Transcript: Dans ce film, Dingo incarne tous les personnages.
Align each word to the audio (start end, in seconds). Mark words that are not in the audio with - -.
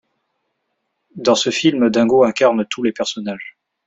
Dans 1.15 1.35
ce 1.35 1.51
film, 1.51 1.91
Dingo 1.91 2.23
incarne 2.23 2.65
tous 2.67 2.81
les 2.81 2.91
personnages. 2.91 3.59